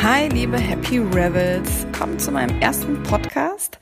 Hi, 0.00 0.28
liebe 0.28 0.56
Happy 0.58 0.98
Rebels. 0.98 1.84
Kommt 1.98 2.20
zu 2.20 2.30
meinem 2.30 2.60
ersten 2.60 3.02
Podcast. 3.02 3.80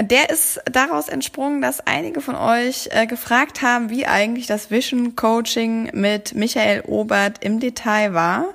Der 0.00 0.30
ist 0.30 0.60
daraus 0.70 1.08
entsprungen, 1.08 1.60
dass 1.60 1.84
einige 1.84 2.20
von 2.20 2.36
euch 2.36 2.88
äh, 2.92 3.08
gefragt 3.08 3.60
haben, 3.60 3.90
wie 3.90 4.06
eigentlich 4.06 4.46
das 4.46 4.70
Vision 4.70 5.16
Coaching 5.16 5.90
mit 5.94 6.36
Michael 6.36 6.82
Obert 6.86 7.42
im 7.42 7.58
Detail 7.58 8.14
war. 8.14 8.54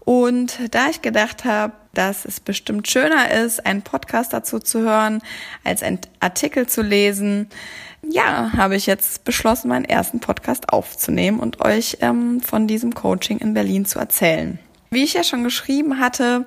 Und 0.00 0.58
da 0.74 0.88
ich 0.88 1.00
gedacht 1.00 1.44
habe, 1.44 1.74
dass 1.94 2.24
es 2.24 2.40
bestimmt 2.40 2.88
schöner 2.88 3.30
ist, 3.30 3.64
einen 3.64 3.82
Podcast 3.82 4.32
dazu 4.32 4.58
zu 4.58 4.80
hören, 4.80 5.22
als 5.62 5.84
einen 5.84 6.00
Artikel 6.18 6.66
zu 6.66 6.82
lesen, 6.82 7.48
ja, 8.02 8.50
habe 8.56 8.74
ich 8.74 8.86
jetzt 8.86 9.22
beschlossen, 9.22 9.68
meinen 9.68 9.84
ersten 9.84 10.18
Podcast 10.18 10.72
aufzunehmen 10.72 11.38
und 11.38 11.64
euch 11.64 11.98
ähm, 12.00 12.40
von 12.40 12.66
diesem 12.66 12.96
Coaching 12.96 13.38
in 13.38 13.54
Berlin 13.54 13.84
zu 13.84 14.00
erzählen. 14.00 14.58
Wie 14.92 15.04
ich 15.04 15.14
ja 15.14 15.22
schon 15.22 15.44
geschrieben 15.44 16.00
hatte, 16.00 16.46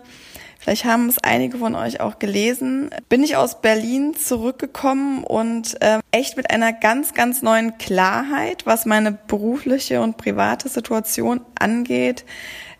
vielleicht 0.59 0.83
haben 0.83 1.07
es 1.07 1.17
einige 1.17 1.59
von 1.59 1.75
euch 1.75 2.01
auch 2.01 2.19
gelesen, 2.19 2.89
bin 3.07 3.23
ich 3.23 3.37
aus 3.37 3.61
Berlin 3.61 4.17
zurückgekommen 4.17 5.23
und 5.23 5.81
äh, 5.81 5.99
echt 6.11 6.35
mit 6.35 6.51
einer 6.51 6.73
ganz, 6.73 7.13
ganz 7.13 7.41
neuen 7.41 7.77
Klarheit, 7.77 8.65
was 8.65 8.85
meine 8.85 9.13
berufliche 9.13 10.01
und 10.01 10.17
private 10.17 10.67
Situation 10.67 11.39
angeht. 11.57 12.25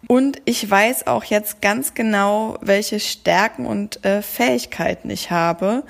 Und 0.10 0.42
ich 0.44 0.70
weiß 0.70 1.08
auch 1.08 1.24
jetzt 1.24 1.62
ganz 1.62 1.94
genau, 1.94 2.58
welche 2.60 3.00
Stärken 3.00 3.66
und 3.66 4.04
äh, 4.04 4.22
Fähigkeiten 4.22 5.10
ich 5.10 5.32
habe 5.32 5.84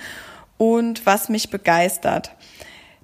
und 0.59 1.08
was 1.08 1.30
mich 1.30 1.49
begeistert. 1.49 2.35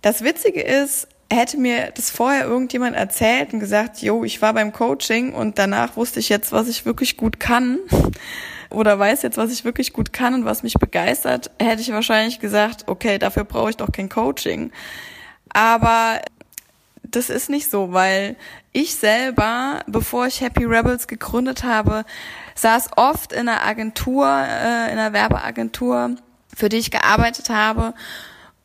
Das 0.03 0.23
Witzige 0.23 0.61
ist, 0.61 1.07
hätte 1.31 1.57
mir 1.57 1.91
das 1.91 2.09
vorher 2.09 2.45
irgendjemand 2.45 2.95
erzählt 2.95 3.53
und 3.53 3.59
gesagt, 3.59 4.01
jo, 4.01 4.23
ich 4.23 4.41
war 4.41 4.53
beim 4.53 4.73
Coaching 4.73 5.33
und 5.33 5.59
danach 5.59 5.95
wusste 5.95 6.19
ich 6.19 6.29
jetzt, 6.29 6.51
was 6.51 6.67
ich 6.67 6.85
wirklich 6.85 7.17
gut 7.17 7.39
kann 7.39 7.79
oder 8.69 8.97
weiß 8.97 9.21
jetzt, 9.21 9.37
was 9.37 9.51
ich 9.51 9.63
wirklich 9.63 9.93
gut 9.93 10.11
kann 10.11 10.33
und 10.33 10.45
was 10.45 10.63
mich 10.63 10.73
begeistert, 10.73 11.51
hätte 11.59 11.81
ich 11.81 11.91
wahrscheinlich 11.91 12.39
gesagt, 12.39 12.87
okay, 12.87 13.19
dafür 13.19 13.43
brauche 13.43 13.69
ich 13.69 13.77
doch 13.77 13.91
kein 13.91 14.09
Coaching. 14.09 14.71
Aber 15.49 16.19
das 17.03 17.29
ist 17.29 17.49
nicht 17.49 17.69
so, 17.69 17.91
weil 17.93 18.35
ich 18.71 18.95
selber, 18.95 19.81
bevor 19.87 20.27
ich 20.27 20.41
Happy 20.41 20.65
Rebels 20.65 21.07
gegründet 21.07 21.63
habe, 21.63 22.05
saß 22.55 22.91
oft 22.97 23.33
in 23.33 23.47
einer 23.47 23.65
Agentur, 23.65 24.25
äh, 24.27 24.91
in 24.91 24.99
einer 24.99 25.13
Werbeagentur, 25.13 26.15
für 26.55 26.69
die 26.69 26.77
ich 26.77 26.91
gearbeitet 26.91 27.49
habe 27.49 27.93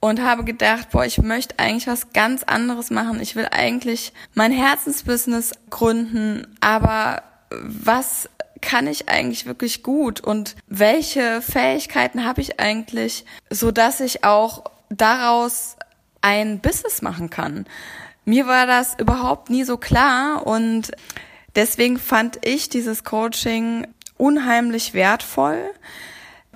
und 0.05 0.21
habe 0.21 0.45
gedacht, 0.45 0.91
boah, 0.91 1.07
ich 1.07 1.17
möchte 1.17 1.59
eigentlich 1.59 1.87
was 1.87 2.13
ganz 2.13 2.43
anderes 2.43 2.91
machen. 2.91 3.21
Ich 3.21 3.37
will 3.37 3.49
eigentlich 3.51 4.13
mein 4.35 4.53
Herzensbusiness 4.53 5.53
gründen, 5.71 6.47
aber 6.61 7.23
was 7.49 8.29
kann 8.61 8.87
ich 8.87 9.09
eigentlich 9.09 9.47
wirklich 9.47 9.83
gut 9.83 10.21
und 10.21 10.57
welche 10.67 11.41
Fähigkeiten 11.41 12.27
habe 12.27 12.43
ich 12.43 12.61
eigentlich, 12.61 13.25
so 13.49 13.71
dass 13.71 14.01
ich 14.01 14.25
auch 14.25 14.65
daraus 14.91 15.77
ein 16.21 16.61
Business 16.61 17.01
machen 17.01 17.31
kann? 17.31 17.65
Mir 18.27 18.47
war 18.47 18.67
das 18.67 18.99
überhaupt 18.99 19.49
nie 19.49 19.65
so 19.65 19.79
klar 19.79 20.47
und 20.47 20.93
deswegen 21.57 21.97
fand 21.97 22.45
ich 22.45 22.69
dieses 22.69 23.05
Coaching 23.05 23.87
unheimlich 24.19 24.93
wertvoll 24.93 25.71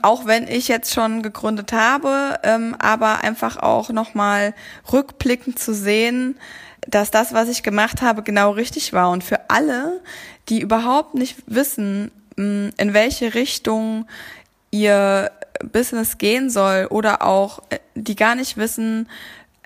auch 0.03 0.27
wenn 0.27 0.49
ich 0.49 0.69
jetzt 0.69 0.93
schon 0.93 1.23
gegründet 1.23 1.73
habe, 1.73 2.39
ähm, 2.43 2.77
aber 2.79 3.23
einfach 3.23 3.57
auch 3.57 3.91
nochmal 3.91 4.55
rückblickend 4.93 5.59
zu 5.59 5.75
sehen, 5.75 6.39
dass 6.87 7.11
das, 7.11 7.33
was 7.33 7.49
ich 7.49 7.63
gemacht 7.63 8.03
habe, 8.03 8.23
genau 8.23 8.53
richtig 8.53 8.93
war. 8.93 9.11
Und 9.11 9.25
für 9.25 9.51
alle, 9.51 10.01
die 10.49 10.61
überhaupt 10.61 11.15
nicht 11.15 11.37
wissen, 11.47 12.11
mm, 12.37 12.69
in 12.77 12.95
welche 12.95 13.35
Richtung 13.35 14.07
ihr 14.71 15.31
Business 15.73 16.19
gehen 16.19 16.51
soll 16.51 16.87
oder 16.91 17.23
auch 17.23 17.63
äh, 17.71 17.79
die 17.95 18.17
gar 18.17 18.35
nicht 18.35 18.57
wissen, 18.57 19.09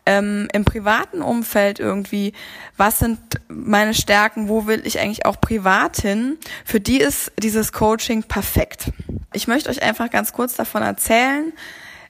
ähm, 0.04 0.48
im 0.52 0.64
privaten 0.64 1.22
Umfeld 1.22 1.78
irgendwie, 1.78 2.32
was 2.76 2.98
sind 2.98 3.20
meine 3.48 3.94
Stärken, 3.94 4.48
wo 4.48 4.66
will 4.66 4.82
ich 4.84 4.98
eigentlich 4.98 5.26
auch 5.26 5.40
privat 5.40 5.98
hin, 5.98 6.38
für 6.64 6.80
die 6.80 6.98
ist 6.98 7.30
dieses 7.40 7.72
Coaching 7.72 8.24
perfekt. 8.24 8.90
Ich 9.34 9.48
möchte 9.48 9.70
euch 9.70 9.82
einfach 9.82 10.10
ganz 10.10 10.32
kurz 10.32 10.54
davon 10.54 10.82
erzählen, 10.82 11.52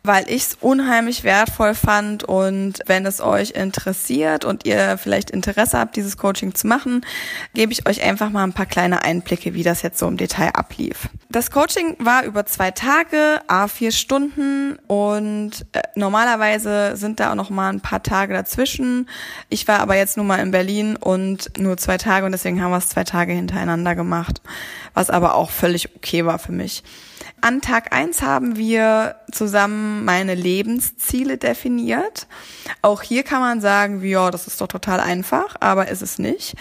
weil 0.05 0.29
ich 0.29 0.43
es 0.43 0.59
unheimlich 0.61 1.23
wertvoll 1.23 1.75
fand 1.75 2.25
und 2.25 2.81
wenn 2.87 3.07
es 3.07 3.21
euch 3.21 3.53
interessiert 3.53 4.45
und 4.45 4.67
ihr 4.67 4.99
vielleicht 4.99 5.31
Interesse 5.31 5.79
habt, 5.79 5.95
dieses 5.95 6.17
Coaching 6.17 6.55
zu 6.55 6.67
machen, 6.67 7.07
gebe 7.55 7.73
ich 7.73 7.87
euch 7.89 8.03
einfach 8.03 8.31
mal 8.31 8.43
ein 8.43 8.53
paar 8.53 8.67
kleine 8.67 9.03
Einblicke, 9.03 9.55
wie 9.55 9.63
das 9.63 9.83
jetzt 9.83 9.99
so 9.99 10.09
im 10.09 10.17
Detail 10.17 10.51
ablief. 10.55 11.09
Das 11.29 11.51
Coaching 11.51 11.97
war 12.01 12.25
über 12.25 12.47
zwei 12.47 12.73
Tage, 12.73 13.41
a 13.47 13.69
vier 13.69 13.93
Stunden 13.93 14.77
und 14.89 15.67
äh, 15.73 15.83
normalerweise 15.95 16.97
sind 16.97 17.21
da 17.21 17.31
auch 17.31 17.37
noch 17.37 17.51
mal 17.51 17.73
ein 17.73 17.81
paar 17.81 18.03
Tage 18.03 18.35
dazwischen. 18.35 19.09
Ich 19.49 19.69
war 19.69 19.81
aber 19.81 19.97
jetzt 19.97 20.17
nur 20.17 20.27
mal 20.27 20.41
in 20.41 20.51
Berlin 20.51 20.97
und 20.97 21.57
nur 21.59 21.77
zwei 21.77 21.97
Tage 21.97 22.27
und 22.27 22.33
deswegen 22.33 22.61
haben 22.61 22.73
wir 22.73 22.79
es 22.79 22.89
zwei 22.89 23.05
Tage 23.05 23.33
hintereinander 23.33 23.95
gemacht, 23.95 24.43
was 24.95 25.11
aber 25.11 25.37
auch 25.37 25.51
völlig 25.51 25.95
okay 25.95 26.27
war 26.27 26.39
für 26.41 26.53
mich. 26.53 26.83
An 27.45 27.61
Tag 27.61 27.93
eins 27.93 28.23
haben 28.23 28.57
wir 28.57 29.17
zusammen 29.33 30.05
meine 30.05 30.37
Lebensziele 30.37 31.39
definiert. 31.39 32.29
Auch 32.83 33.03
hier 33.03 33.25
kann 33.25 33.41
man 33.41 33.61
sagen, 33.61 34.01
ja, 34.05 34.31
das 34.31 34.47
ist 34.47 34.61
doch 34.61 34.69
total 34.69 35.01
einfach, 35.01 35.57
aber 35.59 35.89
ist 35.89 36.03
es 36.03 36.21
nicht, 36.21 36.55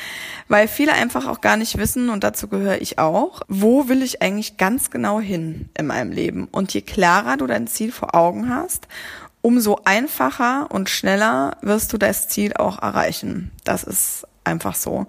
weil 0.47 0.67
viele 0.67 0.93
einfach 0.93 1.27
auch 1.27 1.39
gar 1.39 1.55
nicht 1.55 1.77
wissen, 1.77 2.09
und 2.09 2.23
dazu 2.23 2.47
gehöre 2.47 2.81
ich 2.81 2.97
auch, 2.97 3.43
wo 3.47 3.89
will 3.89 4.01
ich 4.01 4.23
eigentlich 4.23 4.57
ganz 4.57 4.89
genau 4.89 5.19
hin 5.19 5.69
in 5.77 5.85
meinem 5.85 6.11
Leben? 6.11 6.47
Und 6.51 6.73
je 6.73 6.81
klarer 6.81 7.37
du 7.37 7.45
dein 7.45 7.67
Ziel 7.67 7.91
vor 7.91 8.15
Augen 8.15 8.49
hast, 8.49 8.87
umso 9.43 9.81
einfacher 9.85 10.65
und 10.71 10.89
schneller 10.89 11.57
wirst 11.61 11.93
du 11.93 11.99
das 11.99 12.27
Ziel 12.27 12.53
auch 12.55 12.81
erreichen. 12.81 13.51
Das 13.63 13.83
ist 13.83 14.25
einfach 14.43 14.73
so. 14.73 15.05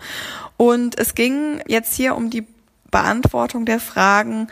Und 0.59 0.99
es 0.99 1.15
ging 1.15 1.63
jetzt 1.67 1.95
hier 1.95 2.15
um 2.15 2.29
die 2.29 2.47
Beantwortung 2.91 3.65
der 3.65 3.81
Fragen, 3.81 4.49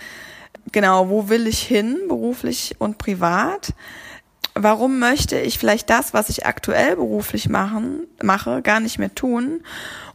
genau, 0.72 1.08
wo 1.08 1.28
will 1.28 1.46
ich 1.46 1.60
hin, 1.60 1.98
beruflich 2.08 2.76
und 2.78 2.98
privat? 2.98 3.74
Warum 4.54 4.98
möchte 4.98 5.38
ich 5.38 5.58
vielleicht 5.58 5.90
das, 5.90 6.12
was 6.12 6.28
ich 6.28 6.44
aktuell 6.44 6.96
beruflich 6.96 7.48
machen, 7.48 8.06
mache, 8.22 8.62
gar 8.62 8.80
nicht 8.80 8.98
mehr 8.98 9.14
tun? 9.14 9.62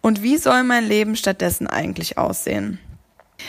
Und 0.01 0.21
wie 0.21 0.37
soll 0.37 0.63
mein 0.63 0.85
Leben 0.85 1.15
stattdessen 1.15 1.67
eigentlich 1.67 2.17
aussehen? 2.17 2.79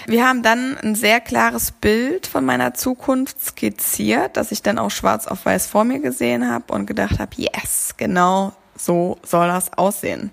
Wir 0.07 0.27
haben 0.29 0.43
dann 0.43 0.77
ein 0.79 0.95
sehr 0.95 1.21
klares 1.21 1.71
Bild 1.71 2.27
von 2.27 2.45
meiner 2.45 2.75
Zukunft 2.75 3.43
skizziert, 3.45 4.37
das 4.37 4.53
ich 4.53 4.63
dann 4.63 4.79
auch 4.79 4.91
schwarz 4.91 5.27
auf 5.27 5.45
weiß 5.45 5.67
vor 5.67 5.85
mir 5.85 6.01
gesehen 6.01 6.51
habe 6.51 6.73
und 6.73 6.87
gedacht 6.87 7.19
habe, 7.19 7.31
yes, 7.37 7.95
genau 7.97 8.53
so 8.77 9.19
soll 9.23 9.49
das 9.49 9.73
aussehen. 9.73 10.31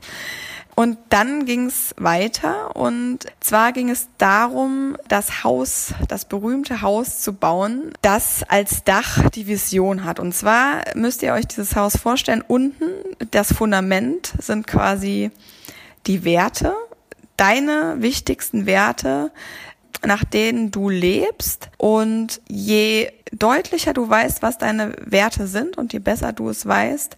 Und 0.76 0.98
dann 1.10 1.46
ging 1.46 1.68
es 1.68 1.94
weiter 1.98 2.76
und 2.76 3.20
zwar 3.40 3.74
ging 3.74 3.90
es 3.90 4.08
darum, 4.18 4.98
das 5.08 5.44
Haus, 5.44 5.94
das 6.08 6.26
berühmte 6.26 6.82
Haus 6.82 7.20
zu 7.20 7.34
bauen, 7.34 7.94
das 8.02 8.44
als 8.48 8.84
Dach 8.84 9.30
die 9.30 9.46
Vision 9.46 10.04
hat. 10.04 10.20
Und 10.20 10.34
zwar 10.34 10.84
müsst 10.96 11.22
ihr 11.22 11.34
euch 11.34 11.46
dieses 11.48 11.76
Haus 11.76 11.98
vorstellen, 11.98 12.44
unten 12.48 12.86
das 13.30 13.54
Fundament 13.54 14.34
sind 14.40 14.66
quasi 14.66 15.30
die 16.08 16.24
Werte, 16.24 16.74
deine 17.38 17.98
wichtigsten 18.00 18.66
Werte, 18.66 19.32
nach 20.04 20.24
denen 20.24 20.72
du 20.72 20.90
lebst. 20.90 21.70
Und 21.78 22.42
je 22.48 23.12
deutlicher 23.32 23.94
du 23.94 24.10
weißt, 24.10 24.42
was 24.42 24.58
deine 24.58 24.96
Werte 25.06 25.46
sind 25.46 25.78
und 25.78 25.94
je 25.94 26.00
besser 26.00 26.34
du 26.34 26.50
es 26.50 26.66
weißt, 26.66 27.16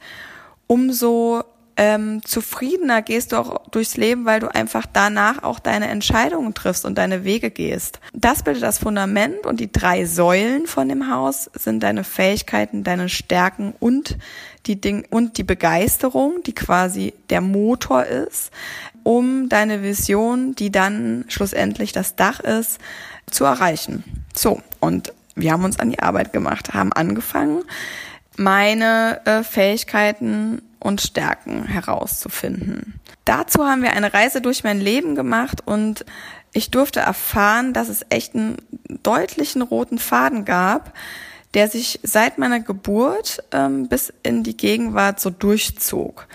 umso 0.67 1.43
ähm, 1.77 2.21
zufriedener 2.23 3.01
gehst 3.01 3.31
du 3.31 3.37
auch 3.37 3.67
durchs 3.69 3.97
Leben, 3.97 4.25
weil 4.25 4.39
du 4.39 4.53
einfach 4.53 4.85
danach 4.91 5.43
auch 5.43 5.59
deine 5.59 5.87
Entscheidungen 5.89 6.53
triffst 6.53 6.85
und 6.85 6.97
deine 6.97 7.25
Wege 7.25 7.51
gehst. 7.51 7.99
Das 8.13 8.43
bildet 8.43 8.63
das 8.63 8.79
Fundament 8.79 9.45
und 9.45 9.59
die 9.59 9.72
drei 9.72 10.05
Säulen 10.05 10.67
von 10.67 10.87
dem 10.87 11.11
Haus 11.11 11.49
sind 11.53 11.83
deine 11.83 12.05
Fähigkeiten, 12.05 12.83
deine 12.83 13.09
Stärken 13.09 13.73
und 13.79 14.17
die 14.67 14.79
Ding 14.79 15.05
und 15.09 15.37
die 15.37 15.43
Begeisterung, 15.43 16.41
die 16.45 16.55
quasi 16.55 17.13
der 17.29 17.41
Motor 17.41 18.05
ist, 18.05 18.51
um 19.03 19.49
deine 19.49 19.83
Vision, 19.83 20.55
die 20.55 20.71
dann 20.71 21.25
schlussendlich 21.28 21.91
das 21.91 22.16
Dach 22.16 22.39
ist, 22.39 22.79
zu 23.29 23.43
erreichen. 23.43 24.03
So, 24.33 24.61
und 24.79 25.13
wir 25.35 25.51
haben 25.51 25.66
uns 25.66 25.79
an 25.79 25.91
die 25.91 25.99
Arbeit 25.99 26.31
gemacht, 26.31 26.73
haben 26.73 26.93
angefangen, 26.93 27.63
meine 28.37 29.21
äh, 29.25 29.43
Fähigkeiten 29.43 30.61
und 30.85 31.02
Stärken 31.02 31.66
herauszufinden. 31.66 32.99
Dazu 33.26 33.66
haben 33.66 33.82
wir 33.82 33.93
eine 33.93 34.14
Reise 34.14 34.40
durch 34.40 34.64
mein 34.64 34.79
Leben 34.79 35.16
gemacht 35.16 35.61
und 35.66 36.05
ich 36.53 36.70
durfte 36.70 36.99
erfahren, 36.99 37.73
dass 37.73 37.90
es 37.90 38.05
echt 38.09 38.35
einen 38.35 38.58
deutlichen 39.02 39.64
roten 39.64 39.97
Faden 39.97 40.46
gab, 40.46 40.93
der 41.55 41.70
sich 41.70 41.99
seit 42.03 42.37
meiner 42.37 42.59
Geburt 42.59 43.43
ähm, 43.52 43.90
bis 43.90 44.14
in 44.22 44.43
die 44.43 44.55
Gegenwart 44.55 45.20
so 45.20 45.32
durchzog. 45.32 46.28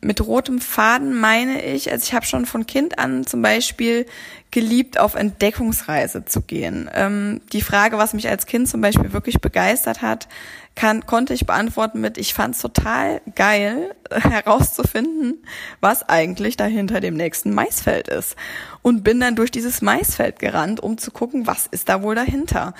mit 0.00 0.26
rotem 0.26 0.62
Faden 0.62 1.20
meine 1.20 1.62
ich, 1.62 1.92
also 1.92 2.02
ich 2.02 2.14
habe 2.14 2.24
schon 2.24 2.46
von 2.46 2.66
Kind 2.66 2.98
an 2.98 3.26
zum 3.26 3.42
Beispiel 3.42 4.06
geliebt, 4.50 4.98
auf 4.98 5.14
Entdeckungsreise 5.14 6.24
zu 6.24 6.40
gehen. 6.40 6.88
Ähm, 6.94 7.42
die 7.52 7.60
Frage, 7.60 7.98
was 7.98 8.14
mich 8.14 8.28
als 8.28 8.46
Kind 8.46 8.66
zum 8.66 8.80
Beispiel 8.80 9.12
wirklich 9.12 9.40
begeistert 9.42 10.00
hat, 10.00 10.26
kann, 10.74 11.04
konnte 11.04 11.34
ich 11.34 11.46
beantworten 11.46 12.00
mit, 12.00 12.16
ich 12.16 12.32
fand 12.32 12.54
es 12.54 12.62
total 12.62 13.20
geil, 13.34 13.94
herauszufinden, 14.10 15.44
was 15.80 16.08
eigentlich 16.08 16.56
da 16.56 16.64
hinter 16.64 17.00
dem 17.00 17.14
nächsten 17.14 17.52
Maisfeld 17.52 18.08
ist. 18.08 18.36
Und 18.82 19.02
bin 19.02 19.20
dann 19.20 19.36
durch 19.36 19.50
dieses 19.50 19.82
Maisfeld 19.82 20.38
gerannt, 20.38 20.80
um 20.80 20.96
zu 20.96 21.10
gucken, 21.10 21.46
was 21.46 21.66
ist 21.66 21.88
da 21.88 22.02
wohl 22.02 22.14
dahinter. 22.14 22.74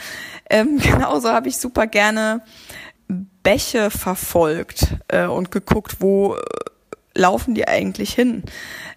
Ähm, 0.49 0.79
genauso 0.83 1.31
habe 1.31 1.49
ich 1.49 1.59
super 1.59 1.87
gerne 1.87 2.43
Bäche 3.43 3.91
verfolgt 3.91 4.97
äh, 5.09 5.27
und 5.27 5.51
geguckt, 5.51 5.97
wo 6.01 6.37
äh, 6.37 6.41
laufen 7.15 7.55
die 7.55 7.67
eigentlich 7.67 8.15
hin? 8.15 8.45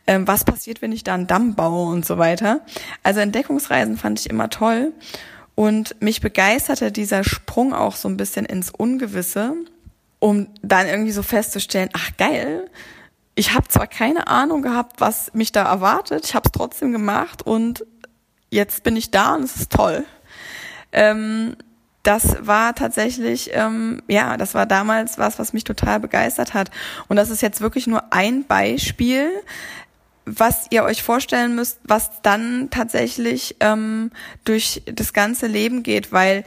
Ähm, 0.05 0.27
was 0.27 0.43
passiert, 0.43 0.81
wenn 0.81 0.91
ich 0.91 1.03
da 1.03 1.13
einen 1.13 1.27
Damm 1.27 1.55
baue 1.55 1.91
und 1.91 2.05
so 2.05 2.17
weiter? 2.17 2.61
Also 3.01 3.19
Entdeckungsreisen 3.21 3.97
fand 3.97 4.19
ich 4.19 4.29
immer 4.29 4.49
toll. 4.49 4.93
Und 5.55 6.01
mich 6.01 6.21
begeisterte 6.21 6.91
dieser 6.91 7.23
Sprung 7.23 7.73
auch 7.73 7.95
so 7.95 8.09
ein 8.09 8.17
bisschen 8.17 8.45
ins 8.45 8.71
Ungewisse, 8.71 9.53
um 10.19 10.47
dann 10.61 10.87
irgendwie 10.87 11.11
so 11.11 11.21
festzustellen, 11.21 11.89
ach 11.93 12.09
geil, 12.17 12.69
ich 13.35 13.53
habe 13.53 13.67
zwar 13.67 13.87
keine 13.87 14.27
Ahnung 14.27 14.61
gehabt, 14.61 15.01
was 15.01 15.33
mich 15.33 15.51
da 15.51 15.63
erwartet, 15.63 16.25
ich 16.25 16.35
habe 16.35 16.45
es 16.45 16.51
trotzdem 16.51 16.91
gemacht 16.91 17.43
und 17.43 17.85
jetzt 18.49 18.83
bin 18.83 18.95
ich 18.95 19.11
da 19.11 19.35
und 19.35 19.43
es 19.43 19.55
ist 19.55 19.71
toll. 19.71 20.05
Ähm, 20.91 21.55
das 22.03 22.35
war 22.45 22.75
tatsächlich, 22.75 23.51
ähm, 23.53 24.03
ja, 24.07 24.37
das 24.37 24.53
war 24.53 24.65
damals 24.65 25.17
was, 25.17 25.39
was 25.39 25.53
mich 25.53 25.63
total 25.63 25.99
begeistert 25.99 26.53
hat. 26.53 26.69
Und 27.07 27.15
das 27.15 27.29
ist 27.29 27.41
jetzt 27.41 27.61
wirklich 27.61 27.87
nur 27.87 28.11
ein 28.11 28.45
Beispiel, 28.45 29.31
was 30.25 30.67
ihr 30.69 30.83
euch 30.83 31.03
vorstellen 31.03 31.55
müsst, 31.55 31.79
was 31.83 32.21
dann 32.21 32.69
tatsächlich 32.69 33.55
ähm, 33.59 34.11
durch 34.45 34.81
das 34.85 35.13
ganze 35.13 35.47
Leben 35.47 35.83
geht, 35.83 36.11
weil 36.11 36.45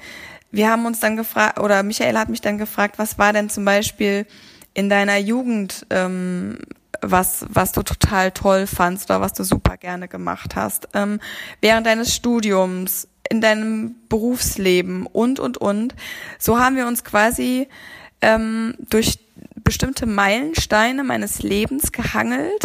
wir 0.50 0.70
haben 0.70 0.87
uns 0.87 1.00
dann 1.00 1.17
gefragt, 1.17 1.61
oder 1.61 1.82
Michael 1.82 2.17
hat 2.17 2.28
mich 2.28 2.40
dann 2.40 2.58
gefragt, 2.58 2.99
was 2.99 3.19
war 3.19 3.32
denn 3.32 3.50
zum 3.50 3.64
Beispiel 3.64 4.26
in 4.75 4.88
deiner 4.88 5.19
Jugend, 5.19 5.87
ähm, 5.90 6.58
was, 7.02 7.44
was 7.49 7.73
du 7.73 7.82
total 7.82 8.31
toll 8.31 8.67
fandst 8.67 9.11
oder 9.11 9.20
was 9.20 9.34
du 9.34 9.44
super 9.44 9.76
gerne 9.76 10.08
gemacht 10.08 10.56
hast, 10.56 10.88
ähm, 10.94 11.20
während 11.61 11.87
deines 11.87 12.14
Studiums, 12.14 13.08
in 13.29 13.40
deinem 13.40 13.96
Berufsleben 14.08 15.06
und, 15.06 15.40
und, 15.40 15.58
und. 15.58 15.94
So 16.38 16.58
haben 16.58 16.76
wir 16.76 16.87
uns 16.87 17.05
quasi 17.05 17.69
ähm, 18.20 18.75
durch 18.79 19.19
bestimmte 19.64 20.06
Meilensteine 20.06 21.02
meines 21.05 21.43
Lebens 21.43 21.93
gehangelt 21.93 22.62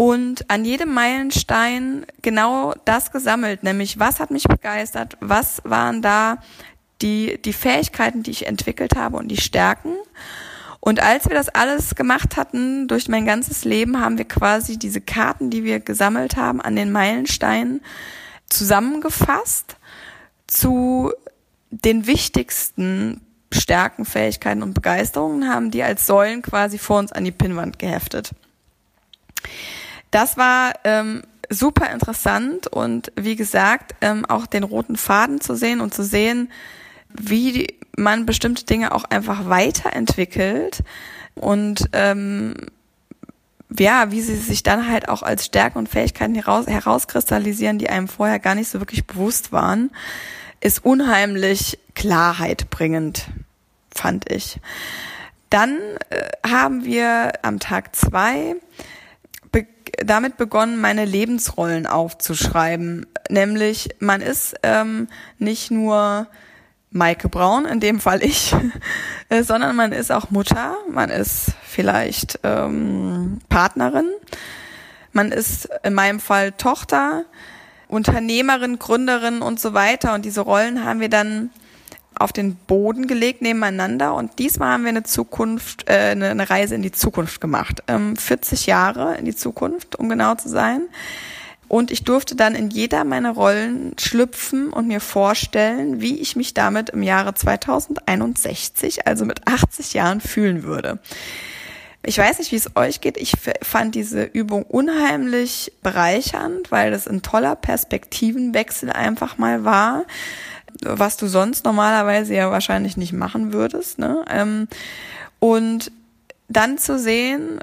und 0.00 0.48
an 0.48 0.64
jedem 0.64 0.94
Meilenstein 0.94 2.06
genau 2.22 2.72
das 2.86 3.12
gesammelt, 3.12 3.62
nämlich 3.62 3.98
was 3.98 4.18
hat 4.18 4.30
mich 4.30 4.44
begeistert, 4.44 5.18
was 5.20 5.60
waren 5.64 6.00
da 6.00 6.38
die, 7.02 7.38
die 7.42 7.52
Fähigkeiten, 7.52 8.22
die 8.22 8.30
ich 8.30 8.46
entwickelt 8.46 8.96
habe 8.96 9.18
und 9.18 9.28
die 9.28 9.36
Stärken. 9.36 9.92
Und 10.80 11.02
als 11.02 11.28
wir 11.28 11.34
das 11.34 11.50
alles 11.50 11.96
gemacht 11.96 12.38
hatten, 12.38 12.88
durch 12.88 13.08
mein 13.08 13.26
ganzes 13.26 13.66
Leben, 13.66 14.00
haben 14.00 14.16
wir 14.16 14.24
quasi 14.24 14.78
diese 14.78 15.02
Karten, 15.02 15.50
die 15.50 15.64
wir 15.64 15.80
gesammelt 15.80 16.34
haben, 16.36 16.62
an 16.62 16.76
den 16.76 16.92
Meilensteinen 16.92 17.82
zusammengefasst 18.48 19.76
zu 20.46 21.12
den 21.70 22.06
wichtigsten 22.06 23.20
Stärken, 23.52 24.06
Fähigkeiten 24.06 24.62
und 24.62 24.72
Begeisterungen 24.72 25.46
haben 25.46 25.70
die 25.70 25.82
als 25.82 26.06
Säulen 26.06 26.40
quasi 26.40 26.78
vor 26.78 27.00
uns 27.00 27.12
an 27.12 27.26
die 27.26 27.32
Pinnwand 27.32 27.78
geheftet. 27.78 28.30
Das 30.10 30.36
war 30.36 30.72
ähm, 30.84 31.22
super 31.48 31.90
interessant 31.90 32.66
und 32.66 33.12
wie 33.16 33.36
gesagt, 33.36 33.94
ähm, 34.00 34.24
auch 34.26 34.46
den 34.46 34.64
roten 34.64 34.96
Faden 34.96 35.40
zu 35.40 35.54
sehen 35.54 35.80
und 35.80 35.94
zu 35.94 36.04
sehen, 36.04 36.50
wie 37.08 37.74
man 37.96 38.26
bestimmte 38.26 38.64
Dinge 38.64 38.92
auch 38.94 39.04
einfach 39.04 39.48
weiterentwickelt 39.48 40.82
und 41.34 41.88
ähm, 41.92 42.54
ja, 43.78 44.10
wie 44.10 44.20
sie 44.20 44.36
sich 44.36 44.64
dann 44.64 44.88
halt 44.88 45.08
auch 45.08 45.22
als 45.22 45.46
Stärken 45.46 45.78
und 45.78 45.88
Fähigkeiten 45.88 46.34
heraus, 46.34 46.66
herauskristallisieren, 46.66 47.78
die 47.78 47.88
einem 47.88 48.08
vorher 48.08 48.40
gar 48.40 48.56
nicht 48.56 48.68
so 48.68 48.80
wirklich 48.80 49.06
bewusst 49.06 49.52
waren 49.52 49.90
ist 50.60 50.84
unheimlich 50.84 51.78
Klarheit 51.94 52.70
bringend, 52.70 53.30
fand 53.94 54.30
ich. 54.30 54.60
Dann 55.48 55.78
äh, 56.10 56.30
haben 56.46 56.84
wir 56.84 57.32
am 57.42 57.58
Tag 57.58 57.96
zwei 57.96 58.56
damit 60.04 60.36
begonnen, 60.36 60.80
meine 60.80 61.04
Lebensrollen 61.04 61.86
aufzuschreiben. 61.86 63.06
Nämlich, 63.28 63.90
man 63.98 64.20
ist 64.20 64.54
ähm, 64.62 65.08
nicht 65.38 65.70
nur 65.70 66.26
Maike 66.90 67.28
Braun, 67.28 67.66
in 67.66 67.80
dem 67.80 68.00
Fall 68.00 68.22
ich, 68.22 68.54
äh, 69.28 69.42
sondern 69.42 69.76
man 69.76 69.92
ist 69.92 70.10
auch 70.10 70.30
Mutter, 70.30 70.76
man 70.90 71.10
ist 71.10 71.52
vielleicht 71.64 72.40
ähm, 72.42 73.38
Partnerin, 73.48 74.08
man 75.12 75.32
ist 75.32 75.68
in 75.84 75.94
meinem 75.94 76.20
Fall 76.20 76.52
Tochter, 76.52 77.24
Unternehmerin, 77.88 78.78
Gründerin 78.78 79.42
und 79.42 79.60
so 79.60 79.74
weiter. 79.74 80.14
Und 80.14 80.24
diese 80.24 80.42
Rollen 80.42 80.84
haben 80.84 81.00
wir 81.00 81.08
dann 81.08 81.50
auf 82.18 82.32
den 82.32 82.54
Boden 82.54 83.06
gelegt 83.06 83.40
nebeneinander 83.42 84.14
und 84.14 84.38
diesmal 84.38 84.72
haben 84.72 84.82
wir 84.82 84.90
eine 84.90 85.04
Zukunft, 85.04 85.88
äh, 85.88 86.10
eine, 86.10 86.50
Reise 86.50 86.74
in 86.74 86.82
die 86.82 86.92
Zukunft 86.92 87.40
gemacht. 87.40 87.82
Ähm, 87.88 88.16
40 88.16 88.66
Jahre 88.66 89.16
in 89.16 89.24
die 89.24 89.34
Zukunft, 89.34 89.96
um 89.96 90.08
genau 90.08 90.34
zu 90.34 90.48
sein. 90.48 90.82
Und 91.68 91.92
ich 91.92 92.02
durfte 92.02 92.34
dann 92.34 92.56
in 92.56 92.68
jeder 92.68 93.04
meiner 93.04 93.30
Rollen 93.30 93.94
schlüpfen 93.98 94.70
und 94.70 94.88
mir 94.88 95.00
vorstellen, 95.00 96.00
wie 96.00 96.18
ich 96.18 96.34
mich 96.34 96.52
damit 96.52 96.90
im 96.90 97.04
Jahre 97.04 97.32
2061, 97.32 99.06
also 99.06 99.24
mit 99.24 99.46
80 99.46 99.94
Jahren, 99.94 100.20
fühlen 100.20 100.64
würde. 100.64 100.98
Ich 102.04 102.18
weiß 102.18 102.38
nicht, 102.38 102.50
wie 102.50 102.56
es 102.56 102.74
euch 102.76 103.00
geht. 103.00 103.18
Ich 103.18 103.34
fand 103.62 103.94
diese 103.94 104.24
Übung 104.24 104.64
unheimlich 104.64 105.72
bereichernd, 105.82 106.72
weil 106.72 106.90
das 106.90 107.06
ein 107.06 107.22
toller 107.22 107.56
Perspektivenwechsel 107.56 108.90
einfach 108.90 109.38
mal 109.38 109.64
war, 109.64 110.06
was 110.84 111.16
du 111.16 111.26
sonst 111.26 111.64
normalerweise 111.64 112.34
ja 112.34 112.50
wahrscheinlich 112.50 112.96
nicht 112.96 113.12
machen 113.12 113.52
würdest. 113.52 113.98
Ne? 113.98 114.24
Ähm, 114.30 114.68
und 115.38 115.92
dann 116.48 116.78
zu 116.78 116.98
sehen, 116.98 117.60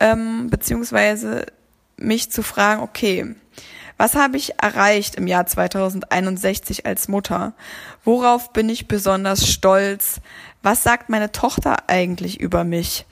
ähm, 0.00 0.48
beziehungsweise 0.50 1.46
mich 1.96 2.30
zu 2.30 2.42
fragen, 2.42 2.82
okay, 2.82 3.34
was 3.96 4.14
habe 4.14 4.36
ich 4.36 4.60
erreicht 4.60 5.14
im 5.14 5.26
Jahr 5.26 5.46
2061 5.46 6.86
als 6.86 7.08
Mutter? 7.08 7.52
Worauf 8.04 8.52
bin 8.52 8.68
ich 8.68 8.88
besonders 8.88 9.46
stolz? 9.46 10.20
Was 10.62 10.82
sagt 10.82 11.08
meine 11.08 11.30
Tochter 11.30 11.88
eigentlich 11.88 12.40
über 12.40 12.64
mich? 12.64 13.06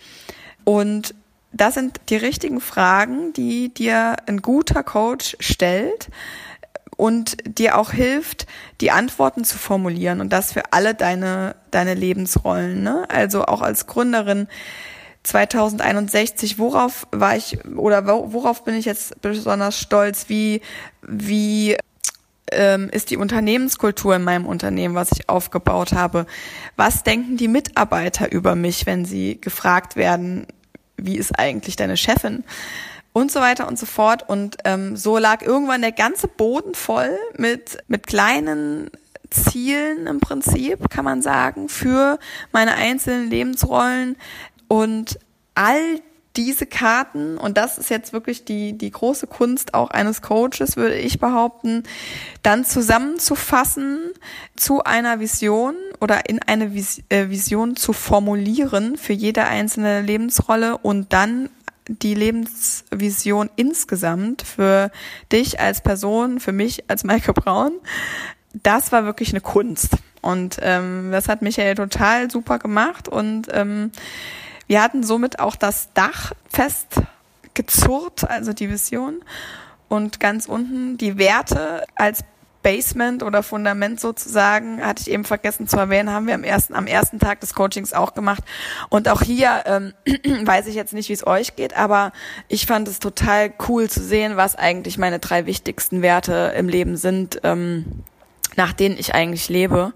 Und 0.65 1.15
das 1.53 1.75
sind 1.75 2.00
die 2.09 2.17
richtigen 2.17 2.61
Fragen, 2.61 3.33
die 3.33 3.73
dir 3.73 4.17
ein 4.26 4.41
guter 4.41 4.83
Coach 4.83 5.37
stellt 5.41 6.09
und 7.00 7.38
dir 7.47 7.78
auch 7.78 7.92
hilft, 7.92 8.47
die 8.83 8.90
Antworten 8.90 9.42
zu 9.42 9.57
formulieren 9.57 10.21
und 10.21 10.35
das 10.35 10.52
für 10.52 10.75
alle 10.75 10.95
deine, 10.95 11.57
deine 11.71 11.95
Lebensrollen. 11.95 12.83
Ne? 12.83 13.07
Also 13.09 13.47
auch 13.47 13.62
als 13.62 13.87
Gründerin 13.87 14.49
2061, 15.23 16.59
worauf 16.59 17.07
war 17.11 17.37
ich 17.37 17.64
oder 17.64 18.07
worauf 18.07 18.64
bin 18.64 18.75
ich 18.75 18.85
jetzt 18.85 19.19
besonders 19.23 19.78
stolz? 19.78 20.26
Wie, 20.28 20.61
wie 21.00 21.78
ähm, 22.52 22.90
ist 22.90 23.09
die 23.09 23.16
Unternehmenskultur 23.16 24.16
in 24.16 24.23
meinem 24.23 24.45
Unternehmen, 24.45 24.95
was 24.95 25.12
ich 25.12 25.26
aufgebaut 25.26 25.95
habe? 25.95 26.26
Was 26.76 27.02
denken 27.02 27.38
die 27.38 27.49
Mitarbeiter 27.49 28.30
über 28.30 28.54
mich, 28.54 28.85
wenn 28.85 29.07
sie 29.07 29.40
gefragt 29.40 29.97
werden, 29.97 30.47
wie 30.99 31.16
ist 31.16 31.38
eigentlich 31.38 31.76
deine 31.76 31.97
Chefin? 31.97 32.45
Und 33.12 33.33
so 33.33 33.40
weiter 33.40 33.67
und 33.67 33.79
so 33.79 33.87
fort. 33.87 34.29
Und 34.29 34.59
ähm, 34.64 34.97
so 34.97 35.19
lag 35.19 35.43
irgendwann 35.43 35.83
der 35.83 35.93
ganze 35.93 36.29
Boden 36.29 36.75
voll 36.75 37.19
mit, 37.37 37.79
mit 37.88 38.07
kleinen 38.07 38.90
Zielen 39.31 40.07
im 40.07 40.21
Prinzip, 40.21 40.90
kann 40.90 41.05
man 41.05 41.23
sagen, 41.23 41.69
für 41.69 42.19
meine 42.52 42.75
einzelnen 42.75 43.31
Lebensrollen. 43.31 44.17
Und 44.69 45.19
all 45.55 46.00
diese 46.37 46.67
Karten, 46.67 47.37
und 47.38 47.57
das 47.57 47.76
ist 47.76 47.90
jetzt 47.90 48.12
wirklich 48.12 48.45
die, 48.45 48.76
die 48.79 48.90
große 48.90 49.26
Kunst 49.26 49.75
auch 49.75 49.90
eines 49.90 50.23
Coaches, 50.23 50.76
würde 50.76 50.97
ich 50.97 51.19
behaupten, 51.19 51.83
dann 52.43 52.64
zusammenzufassen 52.64 53.99
zu 54.57 54.85
einer 54.85 55.19
Vision 55.19 55.75
oder 56.00 56.29
in 56.29 56.40
eine 56.43 56.73
äh, 57.09 57.29
Vision 57.29 57.75
zu 57.76 57.93
formulieren 57.93 58.97
für 58.97 59.12
jede 59.12 59.45
einzelne 59.45 60.02
Lebensrolle 60.02 60.79
und 60.79 61.12
dann 61.12 61.50
die 61.99 62.15
Lebensvision 62.15 63.51
insgesamt 63.57 64.43
für 64.43 64.91
dich 65.33 65.61
als 65.61 65.81
Person, 65.81 66.41
für 66.41 66.53
mich 66.53 66.89
als 66.89 67.05
Maike 67.05 67.33
Braun, 67.33 67.73
das 68.53 68.93
war 68.93 69.05
wirklich 69.05 69.31
eine 69.31 69.41
Kunst. 69.41 69.97
Und 70.23 70.59
ähm, 70.63 71.11
das 71.13 71.29
hat 71.29 71.43
Michael 71.43 71.75
total 71.75 72.31
super 72.31 72.59
gemacht 72.59 73.09
und 73.09 73.49
ähm, 73.53 73.91
Wir 74.71 74.83
hatten 74.83 75.03
somit 75.03 75.41
auch 75.41 75.57
das 75.57 75.93
Dach 75.95 76.31
festgezurrt, 76.49 78.31
also 78.31 78.53
die 78.53 78.71
Vision. 78.71 79.21
Und 79.89 80.21
ganz 80.21 80.47
unten 80.47 80.97
die 80.97 81.19
Werte 81.19 81.83
als 81.97 82.23
Basement 82.62 83.23
oder 83.23 83.43
Fundament 83.43 84.00
sozusagen, 84.00 84.85
hatte 84.85 85.02
ich 85.02 85.11
eben 85.11 85.25
vergessen 85.25 85.67
zu 85.67 85.76
erwähnen, 85.76 86.11
haben 86.11 86.26
wir 86.26 86.35
am 86.35 86.45
ersten, 86.45 86.75
am 86.75 86.87
ersten 86.87 87.19
Tag 87.19 87.40
des 87.40 87.55
Coachings 87.55 87.93
auch 87.93 88.14
gemacht. 88.14 88.43
Und 88.88 89.09
auch 89.09 89.23
hier 89.23 89.62
ähm, 89.67 89.95
weiß 90.47 90.67
ich 90.67 90.75
jetzt 90.75 90.93
nicht, 90.93 91.09
wie 91.09 91.14
es 91.14 91.26
euch 91.26 91.57
geht, 91.57 91.76
aber 91.76 92.12
ich 92.49 92.67
fand 92.67 92.88
es 92.88 92.99
total 92.99 93.52
cool 93.69 93.88
zu 93.88 94.02
sehen, 94.02 94.37
was 94.37 94.57
eigentlich 94.57 94.99
meine 94.99 95.19
drei 95.19 95.47
wichtigsten 95.47 96.02
Werte 96.02 96.52
im 96.57 96.69
Leben 96.69 96.97
sind, 96.97 97.40
ähm, 97.45 98.05
nach 98.57 98.73
denen 98.73 98.99
ich 98.99 99.14
eigentlich 99.14 99.49
lebe. 99.49 99.93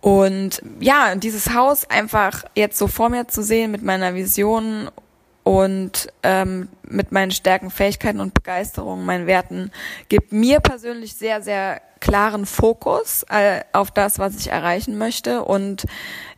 Und 0.00 0.62
ja, 0.78 1.14
dieses 1.16 1.54
Haus 1.54 1.88
einfach 1.88 2.44
jetzt 2.54 2.78
so 2.78 2.86
vor 2.86 3.08
mir 3.08 3.28
zu 3.28 3.42
sehen 3.42 3.70
mit 3.70 3.82
meiner 3.82 4.14
Vision 4.14 4.90
und 5.46 6.08
ähm, 6.24 6.68
mit 6.82 7.12
meinen 7.12 7.30
Stärken, 7.30 7.70
Fähigkeiten 7.70 8.18
und 8.18 8.34
Begeisterungen, 8.34 9.06
meinen 9.06 9.28
Werten, 9.28 9.70
gibt 10.08 10.32
mir 10.32 10.58
persönlich 10.58 11.14
sehr, 11.14 11.40
sehr 11.40 11.80
klaren 12.00 12.46
Fokus 12.46 13.24
äh, 13.28 13.60
auf 13.72 13.92
das, 13.92 14.18
was 14.18 14.34
ich 14.34 14.50
erreichen 14.50 14.98
möchte. 14.98 15.44
Und 15.44 15.86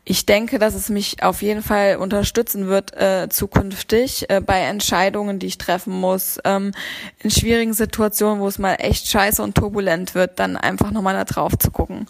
ich 0.04 0.26
denke, 0.26 0.58
dass 0.58 0.74
es 0.74 0.90
mich 0.90 1.22
auf 1.22 1.40
jeden 1.40 1.62
Fall 1.62 1.96
unterstützen 1.96 2.66
wird 2.66 2.94
äh, 2.98 3.30
zukünftig 3.30 4.28
äh, 4.28 4.42
bei 4.42 4.60
Entscheidungen, 4.60 5.38
die 5.38 5.46
ich 5.46 5.56
treffen 5.56 5.98
muss, 5.98 6.38
ähm, 6.44 6.72
in 7.18 7.30
schwierigen 7.30 7.72
Situationen, 7.72 8.42
wo 8.42 8.48
es 8.48 8.58
mal 8.58 8.74
echt 8.74 9.06
scheiße 9.06 9.42
und 9.42 9.54
turbulent 9.54 10.14
wird, 10.14 10.38
dann 10.38 10.58
einfach 10.58 10.90
nochmal 10.90 11.14
da 11.14 11.24
drauf 11.24 11.56
zu 11.56 11.70
gucken. 11.70 12.06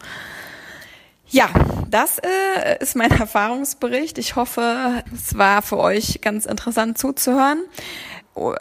Ja, 1.30 1.50
das 1.90 2.18
äh, 2.18 2.78
ist 2.80 2.97
mein 2.97 3.11
Erfahrungsbericht. 3.18 4.18
Ich 4.18 4.37
hoffe, 4.37 5.02
es 5.12 5.37
war 5.37 5.62
für 5.62 5.78
euch 5.78 6.20
ganz 6.20 6.47
interessant 6.47 6.99
zuzuhören. 6.99 7.62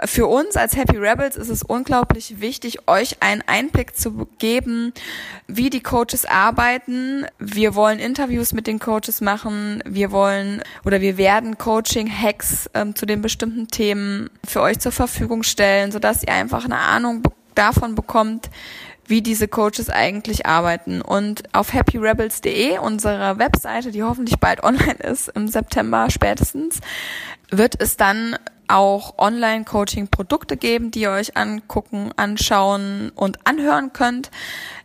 Für 0.05 0.25
uns 0.25 0.57
als 0.57 0.75
Happy 0.75 0.97
Rebels 0.97 1.35
ist 1.35 1.49
es 1.49 1.61
unglaublich 1.61 2.41
wichtig, 2.41 2.87
euch 2.87 3.17
einen 3.21 3.43
Einblick 3.45 3.95
zu 3.95 4.27
geben, 4.39 4.91
wie 5.45 5.69
die 5.69 5.81
Coaches 5.81 6.25
arbeiten. 6.25 7.27
Wir 7.37 7.75
wollen 7.75 7.99
Interviews 7.99 8.53
mit 8.53 8.65
den 8.65 8.79
Coaches 8.79 9.21
machen. 9.21 9.83
Wir 9.85 10.11
wollen 10.11 10.63
oder 10.83 10.99
wir 10.99 11.17
werden 11.17 11.59
Coaching-Hacks 11.59 12.71
ähm, 12.73 12.95
zu 12.95 13.05
den 13.05 13.21
bestimmten 13.21 13.67
Themen 13.67 14.31
für 14.43 14.61
euch 14.61 14.79
zur 14.79 14.91
Verfügung 14.91 15.43
stellen, 15.43 15.91
sodass 15.91 16.23
ihr 16.23 16.33
einfach 16.33 16.65
eine 16.65 16.79
Ahnung 16.79 17.21
davon 17.53 17.93
bekommt, 17.93 18.49
wie 19.07 19.21
diese 19.21 19.47
Coaches 19.47 19.89
eigentlich 19.89 20.45
arbeiten. 20.45 21.01
Und 21.01 21.43
auf 21.53 21.73
happyrebels.de, 21.73 22.77
unserer 22.79 23.39
Webseite, 23.39 23.91
die 23.91 24.03
hoffentlich 24.03 24.37
bald 24.37 24.63
online 24.63 24.99
ist, 25.03 25.29
im 25.29 25.47
September 25.47 26.09
spätestens, 26.09 26.79
wird 27.49 27.81
es 27.81 27.97
dann 27.97 28.35
auch 28.67 29.17
Online-Coaching-Produkte 29.17 30.57
geben, 30.57 30.91
die 30.91 31.01
ihr 31.01 31.11
euch 31.11 31.37
angucken, 31.37 32.11
anschauen 32.17 33.11
und 33.15 33.47
anhören 33.47 33.93
könnt. 33.93 34.29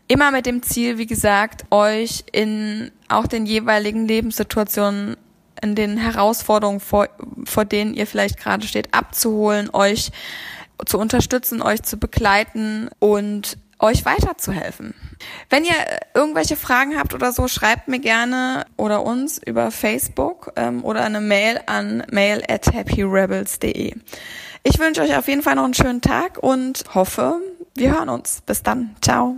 Immer 0.07 0.31
mit 0.31 0.47
dem 0.47 0.63
Ziel, 0.63 0.99
wie 0.99 1.07
gesagt, 1.07 1.65
euch 1.71 2.25
in 2.33 2.93
auch 3.09 3.27
den 3.27 3.47
jeweiligen 3.47 4.07
Lebenssituationen 4.07 5.17
in 5.63 5.75
den 5.75 5.97
Herausforderungen, 5.97 6.81
vor, 6.81 7.09
vor 7.45 7.65
denen 7.65 7.95
ihr 7.95 8.07
vielleicht 8.07 8.39
gerade 8.39 8.67
steht, 8.67 8.93
abzuholen, 8.95 9.71
euch 9.73 10.11
zu 10.87 10.99
unterstützen, 10.99 11.63
euch 11.63 11.83
zu 11.83 11.97
begleiten 11.97 12.89
und 12.99 13.59
euch 13.83 14.05
weiterzuhelfen. 14.05 14.95
Wenn 15.51 15.65
ihr 15.65 15.75
irgendwelche 16.15 16.57
Fragen 16.57 16.99
habt 16.99 17.15
oder 17.15 17.33
so, 17.33 17.49
schreibt 17.49 17.89
mir 17.89 17.99
gerne 17.99 18.65
oder 18.77 19.05
uns 19.05 19.39
über 19.39 19.71
Facebook 19.71 20.53
ähm, 20.57 20.85
oder 20.85 21.05
eine 21.05 21.21
Mail 21.21 21.61
an 21.67 22.05
mail 22.11 22.43
at 22.49 22.73
happyrebels.de. 22.73 23.95
Ich 24.65 24.79
wünsche 24.79 25.03
euch 25.03 25.17
auf 25.17 25.29
jeden 25.29 25.43
Fall 25.43 25.57
noch 25.57 25.65
einen 25.65 25.75
schönen 25.75 26.01
Tag 26.01 26.39
und 26.39 26.85
hoffe, 26.95 27.41
wir 27.75 27.93
hören 27.93 28.09
uns. 28.09 28.43
Bis 28.47 28.63
dann. 28.63 28.95
Ciao. 29.01 29.37